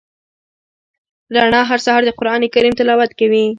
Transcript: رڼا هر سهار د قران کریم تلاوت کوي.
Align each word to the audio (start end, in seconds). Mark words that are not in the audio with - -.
رڼا 1.35 1.61
هر 1.69 1.79
سهار 1.85 2.01
د 2.05 2.09
قران 2.19 2.41
کریم 2.53 2.73
تلاوت 2.79 3.11
کوي. 3.19 3.45